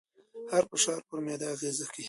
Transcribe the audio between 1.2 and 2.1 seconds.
معده اغېز کوي.